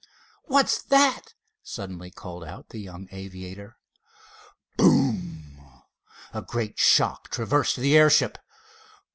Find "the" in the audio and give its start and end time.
2.69-2.79, 7.75-7.95